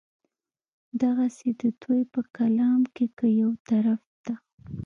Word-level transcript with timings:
دغسې 1.01 1.49
د 1.61 1.61
دوي 1.81 2.01
پۀ 2.11 2.21
کلام 2.35 2.81
کښې 2.95 3.07
کۀ 3.17 3.27
يو 3.41 3.51
طرف 3.67 4.01
ته 4.25 4.33